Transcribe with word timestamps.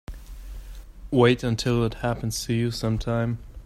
Wait 1.11 1.43
until 1.43 1.83
it 1.85 1.93
happens 1.93 2.43
to 2.45 2.55
you 2.55 2.71
sometime. 2.71 3.37